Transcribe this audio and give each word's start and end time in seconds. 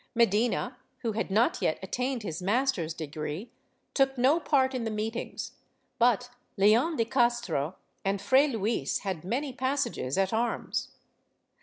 Medina, 0.15 0.77
who 1.03 1.11
had 1.11 1.29
not 1.29 1.61
yet 1.61 1.77
attained 1.83 2.23
his 2.23 2.41
master's 2.41 2.91
degree, 2.91 3.51
took 3.93 4.17
no 4.17 4.39
part 4.39 4.73
in 4.73 4.83
the 4.83 4.89
meetings, 4.89 5.51
but 5.99 6.31
Leon 6.57 6.95
de 6.95 7.05
Castro 7.05 7.75
and 8.03 8.19
Fray 8.19 8.47
Luis 8.47 9.01
had 9.01 9.23
many 9.23 9.53
passages 9.53 10.17
at 10.17 10.33
arms. 10.33 10.87